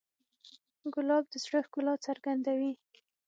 ګلاب 0.93 1.23
د 1.31 1.33
زړه 1.43 1.59
ښکلا 1.65 1.93
څرګندوي. 2.05 2.73